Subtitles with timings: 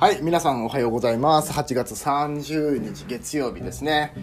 [0.00, 1.52] はい、皆さんおはようございます。
[1.52, 4.14] 8月30日月曜日ですね。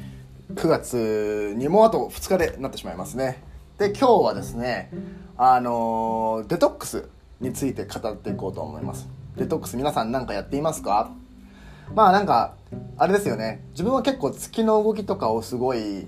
[0.55, 3.43] 9月にもあと2日でなってしまいますね。
[3.77, 4.89] で、今日はですね、
[5.37, 7.07] あのデトックス
[7.39, 9.07] について語っていこうと思います。
[9.35, 11.11] デトックス皆さん何かやっていますか？
[11.93, 12.55] まあなんか、
[12.97, 13.63] あれですよね。
[13.73, 16.07] 自分は結構月の動きとかをすごい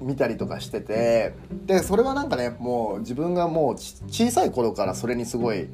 [0.00, 1.34] 見たりとかしてて
[1.66, 5.68] でそれはなんかねもう自分がもう小さい頃からそれにすごい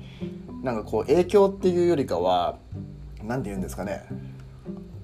[0.62, 2.56] なんかこう影響っていうよりかは
[3.28, 4.04] 何て言うんですかね。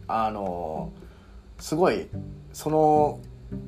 [0.08, 0.92] あの
[1.58, 2.08] すごい
[2.52, 3.20] その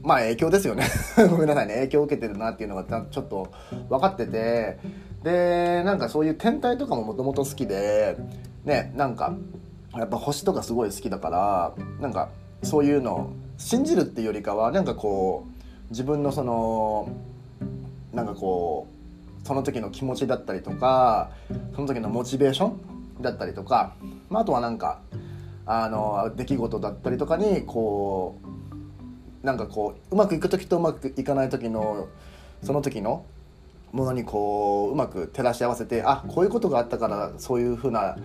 [0.02, 0.86] まあ影響ですよね。
[1.30, 1.74] ごめんなさいね。
[1.74, 3.48] 影響を受けてるなっていうのがちょっと
[3.88, 4.78] 分かってて。
[5.26, 8.16] でなんかそういう天体とかももともと好きで
[8.64, 9.34] ねなんか
[9.96, 12.28] やっぱ星とかすごい好きだからなんか
[12.62, 17.08] そういうの信じるっていうよりかはなんかこう自分のその
[18.12, 18.86] なんかこ
[19.42, 21.30] うその時の気持ちだったりとか
[21.74, 22.80] その時のモチベーション
[23.20, 23.94] だったりとか、
[24.28, 25.00] まあ、あとはなんか
[25.66, 28.38] あの出来事だったりとかにこ
[29.42, 32.08] うなんかこううまくいく時とうまくいかない時の
[32.62, 33.24] その時の
[33.92, 38.16] ものにこううまく照らし合わせてあこういうことがあったからそういうふうな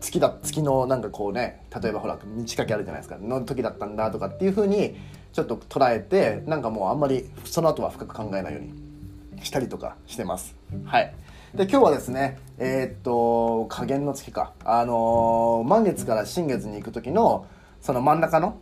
[0.00, 4.96] 月だ月のなんかこうね例えばほら満ち欠けあるじゃないですかの時だったんだとかっていうふうに
[5.32, 10.54] ちょっと捉えてなんかもうあんまりその後は深く考えないようにしたりとかしてます。
[10.84, 11.14] はい
[11.54, 14.52] で今日はですねえーっと加減の月か。
[14.64, 17.46] あのー満月から新月に行く時の
[17.80, 18.56] その真ん中の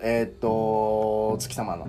[0.00, 1.88] えーっと月様の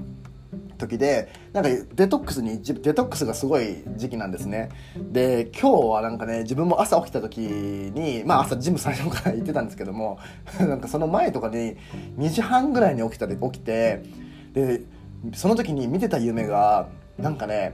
[0.79, 4.69] 時でなんかデトックスにデトックスがすごい時期なんですね。
[5.11, 10.17] で今日はなんかね自分も朝起きた時にまあ朝ジム最初から行ってたんですけども
[10.59, 11.77] なんかその前とかに
[12.17, 14.01] 2時半ぐらいに起きたで起きて
[14.53, 14.81] で
[15.35, 16.87] その時に見てた夢が
[17.19, 17.71] なんかね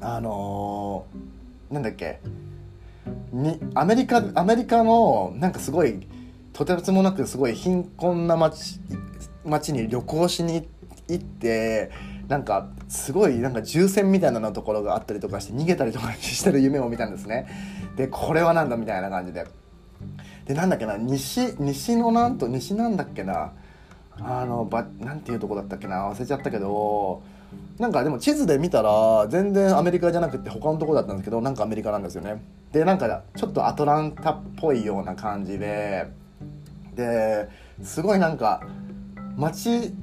[0.00, 1.31] あのー、
[1.72, 2.20] なんだっけ？
[3.32, 6.06] にアメリカアメリカのなんかすごい
[6.52, 8.78] とてつもなくすごい貧困な町
[9.44, 10.68] 町に旅行しに
[11.08, 11.90] 行って
[12.28, 17.48] なんかすごいなんか銃戦みたいなのところがあったりとかして逃げたりとかしてる夢を見たんですね。
[17.96, 19.46] でこれはなんだみたいな感じで。
[20.44, 20.96] でなんだっけな？
[20.96, 23.52] 西西のなんと西なんだっけな？
[24.20, 26.10] あのばなんていうとこだったっけな？
[26.10, 27.22] 忘れちゃったけど
[27.78, 32.42] なんかでも地図で見たら全然アメリカじゃなくて他のとこだったんですけどなんかアメリカなんですよね。
[32.72, 36.06] でなんかちょっとアトランタっぽいような感じで。
[36.94, 37.48] で
[37.82, 38.62] すごいなんか
[39.36, 39.94] 街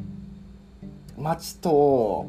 [1.18, 2.28] 街と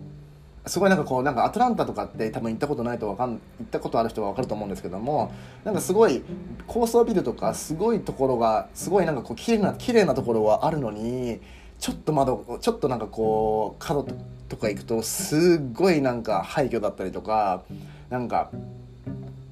[0.66, 5.32] すごいなんかこうなんかアトランタとかって多分行ったことないとわかん行ったことある人は分かると思うんですけども
[5.64, 6.22] なんかすごい
[6.66, 11.40] 高層ビルとかすごいところがすごいなんかこう綺麗な綺麗なところはあるのに
[11.80, 14.06] ちょっと窓ちょっとなんかこう角
[14.48, 17.62] とか行くとすっごいなんか廃墟だったりとか
[18.10, 18.50] なんか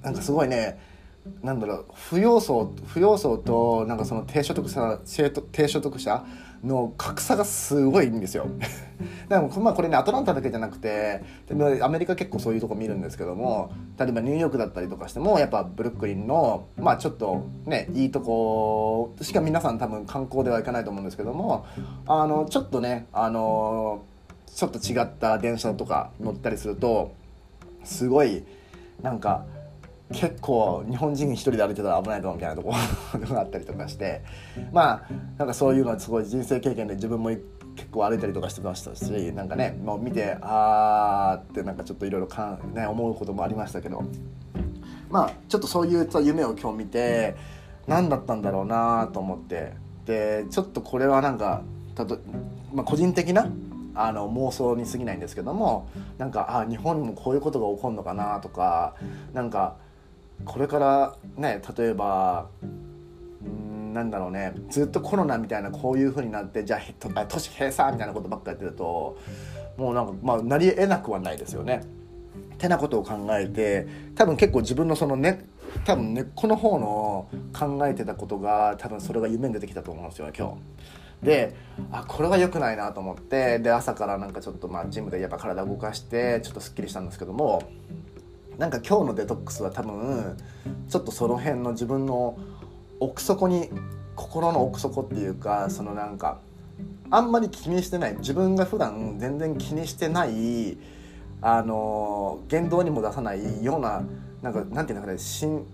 [0.02, 0.78] なんかすごいね
[1.42, 4.98] なんだろう不要層不要層となんかその低所得者
[5.52, 6.24] 低所得者
[6.64, 8.46] の格差がすごいんですよ。
[9.28, 11.22] でもまあこれねアトランタだけじゃなくて
[11.80, 21.64] アメリカ結構そういうとこ見るんですけども例えばニューヨークだったりとかしてもやっぱブルックリンのまあちょっとねいいとこしか皆さん多分観光では行かないと思うんですけども
[22.06, 24.02] あのちょっとねあの
[24.46, 27.12] ちょっと違った電車とか乗ったりすると
[27.84, 28.44] すごい
[29.02, 29.44] なんか
[30.12, 32.72] 結構日本人一人で歩いてたら危ないかもみたいなとこ
[33.18, 34.22] ろがあったりとかして
[34.72, 37.30] まあなんかそういうのはすごい人生経験で自分も
[37.76, 39.04] 結構歩いたりとかしてましたし
[39.34, 42.28] なんかねもう見てあーってなんかちょっといろいろ、
[42.90, 44.02] 思うこともありましたけど
[45.10, 47.36] まあちょっとそういう夢を今日見て
[47.86, 49.74] 何だったんだろうなと思って
[50.06, 51.62] でちょっとこれはなんか
[51.94, 52.18] たと、
[52.72, 53.50] まあ、個人的な
[53.94, 58.94] あの妄想に過ぎないんですけどもなんかあ日本にもこういうことが起こるのかなとか
[59.34, 59.76] なんか
[60.44, 62.48] これからね例えば
[63.46, 66.80] んなんだろうねずっとコロナみたいなこういう風になってじゃ
[67.14, 69.18] あ都市閉鎖みたいなことばっかやってると
[69.76, 71.84] もうなんかまあなり得なくはないですよね。
[72.58, 75.46] てなことを考えて多分結構自分のそのね
[75.84, 80.54] 多分根っこの方の考えてたことが多分それが夢に出てきたと思うんですよね今日。
[81.24, 81.54] で
[81.90, 87.62] あこれは良くないなと思ってで朝からなんかちょっとまあジムでやっぱ体動かしてちょっとすっきりしたんですけども
[88.58, 90.36] なんか今日のデトックスは多分
[90.88, 92.36] ちょっとその辺の自分の
[92.98, 93.70] 奥底に
[94.16, 96.40] 心の奥底っていうかそのなんか
[97.10, 100.76] あんまり気にしてない自分が普段全然気にしてない
[101.40, 104.02] あの言動にも出さないような
[104.42, 105.64] なんかなんていうんですかねしん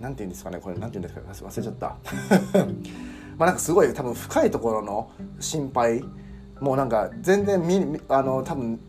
[0.00, 1.96] なんていうんですかねこれなんていうんですか忘れちゃった。
[3.38, 6.02] まあなんかすごい多分深いところの心配
[6.60, 8.80] もうなんか全然みあの多分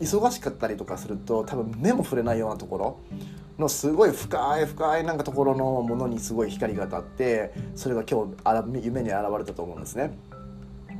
[0.00, 3.00] 忙しかったりとかすると多分目も触れないようなところ
[3.58, 10.16] のすごい深い深いなんかところのものにすごい光が当たってそれが今日夢に現れたと思うんですね。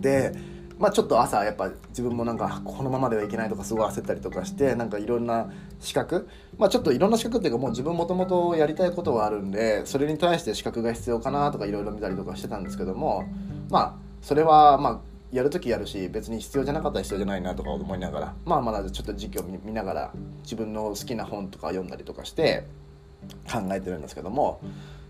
[0.00, 0.32] で
[0.78, 13.24] まあ、ちょっと朝やっぱ自分もなんかこのままではいけないとかすごい焦ったりとかしてなんかいろんな資格、まあ、ちょっといろんな資格っていうかもう自分もともとやりたいことはあるんでそれに対して資格が必要かなとかいろいろ見たりとかしてたんですけども
[13.70, 15.00] まあそれはまあ
[15.32, 22.64] やる時やるし別に必要じゃなかったら必要じゃないなとか思いながらまあまだちょっと時期を見ながら自分の好きな本とか読んだりとかして
[23.50, 24.60] 考えてるんですけども。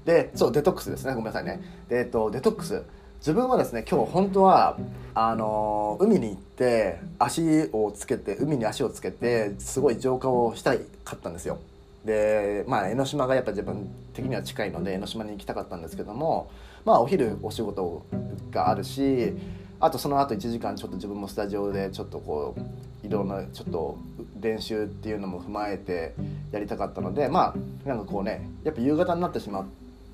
[0.05, 1.11] でそうデトックスですね。
[1.11, 1.61] ごめんなさいね。
[1.89, 2.83] で、えっと、デトックス。
[3.19, 4.79] 自分はですね今日本当は
[5.13, 11.59] あの海に行って足をつけて海に足をつけてすごい浄化をしたいかったんですよ。
[12.05, 16.51] でまあ江ノ島がやっぱ自分的には近いので江ノ島に行きたかったんですけども
[16.85, 18.07] まあお昼お仕事
[18.53, 19.35] があるし
[19.81, 23.99] あとその後1時間ちょっと自分もスタジオでちょっとこういろんなちょっと
[24.41, 26.15] 練習っていうのも踏まえて
[26.51, 27.55] やりたかったのでま
[27.85, 29.67] あなんかこうねやっぱ夕方になってしまっ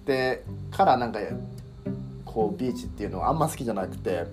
[0.07, 1.19] てからなんか
[2.25, 4.27] こうビーチっていうのはあんま好きじゃなくて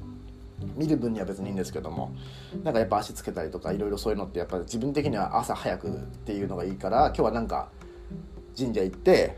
[0.75, 2.13] 見る分には別にいいんですけども
[2.63, 5.91] なんかやっぱ足つけたりとかいろいろそういうのってやっぱ自分的には朝早くっ
[6.25, 7.69] ていうのがいいから今日はなんか
[8.57, 9.37] 神社行って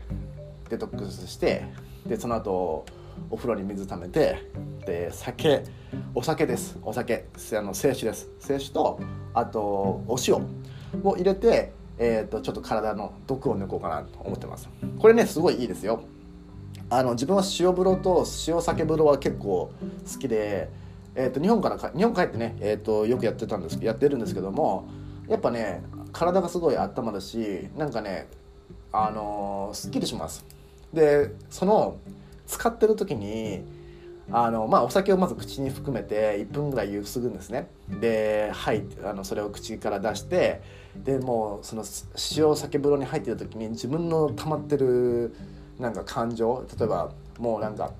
[0.68, 1.64] デトックスして
[2.06, 2.84] でその後
[3.30, 4.50] お風呂に水ためて
[4.86, 5.64] で酒
[6.14, 6.78] お酒です。
[6.82, 7.26] お酒。
[7.56, 8.28] あの清酒です。
[8.44, 9.00] 清酒と
[9.32, 10.36] あとお塩
[11.02, 14.68] を入れて、えーとちょっと体の毒を抜こうかなと思ってます。
[14.98, 16.02] これねすごいいいですよ。
[16.90, 19.72] あの自分は塩風呂と塩酒風呂は結構
[20.12, 20.68] 好きで、
[21.14, 24.86] えー、と日本から日本帰ってね、えー、とよくやってたんですやってるんですけども
[25.26, 25.82] やっぱね
[26.12, 28.28] 体がすごい温まるしなんかね
[28.92, 30.44] あのー、すっきりします。
[30.92, 31.96] でその
[32.46, 33.64] 使ってる時に
[34.30, 37.68] あのまあお酒をまず口に含めて1分ぐらいゆすぐんですね。
[37.88, 40.62] ではいあのそれを口から出して
[40.96, 41.84] でもうその
[42.36, 45.34] 塩酒風呂に入ってた時に自分の溜まってる
[45.78, 47.92] なんか感情例えばもうなんか、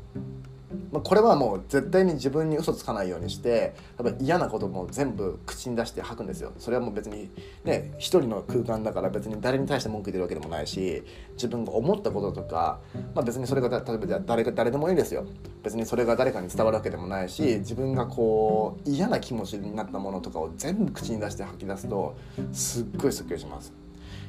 [0.92, 6.52] まあ、これはもう絶対に自分に嘘つかないようにして例えば嫌なことも全部口に出して吐くんですよ。
[6.58, 7.30] それはもう別に
[7.64, 12.80] ね一人の空間だから別に誰に対して文句言ってるわけでもないし自分が思ったこととか、
[13.14, 15.24] まあ、別にそれが例えば誰誰でもいいですよ。
[15.62, 22.16] 別にそれが誰かに伝わるわけでもないし自分がこう嫌な気持ちになったものとかを全部口に出して吐き出すと
[22.52, 23.72] すっごいすっきりします。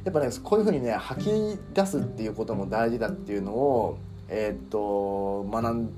[0.03, 1.29] やっぱねこういうふうにね吐き
[1.73, 3.97] 出すっていうことも大事だっていうのを
[4.27, 5.89] えー、っと学ん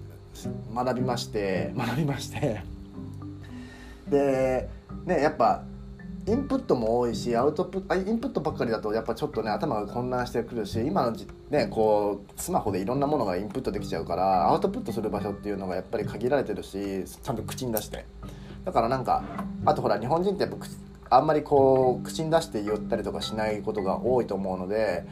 [0.73, 1.73] 学びまして。
[1.75, 2.61] 学びまして。
[4.09, 4.69] で
[5.05, 5.63] ねやっぱ
[6.27, 11.15] インプットも多いしアウトプインプットばっかりだとやっぱちょっとね頭が混乱してくるし今の
[11.49, 18.05] ねこうスマホでいろんなものがインプットできちゃうからアウトプットする場所っていうのがやっぱり限られてるしちゃんと口に出して。
[18.65, 19.23] だからなんか
[19.65, 20.57] あとほら日本人ってやっぱ
[21.09, 25.05] あんまりこう口に出して言ったりとかしないことが多いと思うので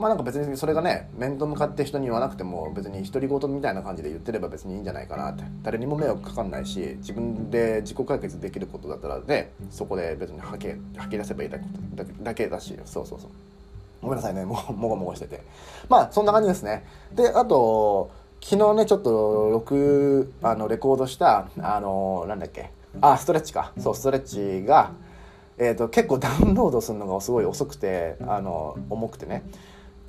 [0.00, 5.44] まあなんか別にそれがね面と向かって人に言わなくても別に独り言みたいな感じで言ってれば別にいいんじゃないかなって。
[5.62, 11.64] 誰にも迷惑かかんないし自分で自己解決できることだったらねそこで別に吐け吐き出せばいいだけ
[12.22, 12.74] だけだし。
[12.86, 13.30] そうそうそう。
[14.00, 14.46] ごめんなさいね。
[14.46, 15.42] ももごもごしてて。
[15.90, 16.86] まあそんな感じですね。
[17.12, 18.10] であと
[18.40, 22.70] 昨日ねちょっと録あのレコードしたあのなんだっけ。
[23.02, 23.74] あストレッチか。
[23.78, 24.22] そうストレッ
[24.62, 24.92] チが
[25.62, 29.42] えーと、結構ダウンロードするのがすごい遅くてあの重くてね。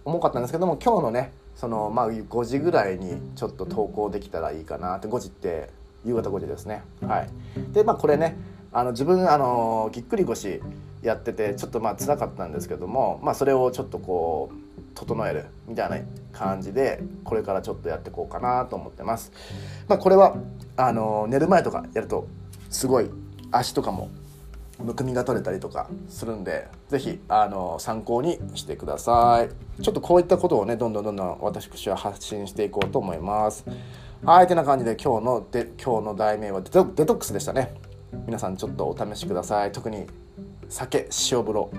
[0.06, 5.70] 重かったんですけども今日のねその、まあ、5時ぐらいにちょっと投稿できたらいいかなって5時って
[6.06, 7.30] 夕方5時ですねはい
[7.74, 8.38] でまあこれね
[8.72, 10.62] あの自分あのぎっくり腰
[11.02, 15.98] やっててちょっとまあ辛かったんですけども、まあ、それをちょっとこう整えるみたいな
[16.32, 19.32] 感じでこれからちょっとやっていこうかなと思ってます。
[19.88, 20.36] まあ、これは
[20.78, 22.28] あの寝る前とかやると
[22.70, 23.10] すごい
[23.52, 24.10] 足とかも
[24.82, 29.82] むくみが取れたりとかするんで是非あの参考にしてください。
[29.82, 33.66] ちょっとこういったことをねどんどんどんどん私は発信していこうと思います。
[34.24, 37.74] はいてな感じで今日ので今日の題名はデトデトックスでしたね。
[38.26, 39.72] 皆さんちょっとお試しください。
[39.72, 40.06] 特に
[40.70, 41.72] 酒塩風呂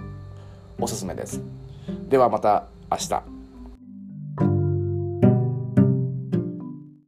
[0.80, 1.40] おすすめです。
[2.08, 3.41] ではまた明日。